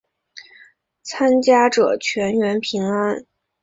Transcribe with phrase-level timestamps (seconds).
[1.03, 3.23] 参加者全员平安。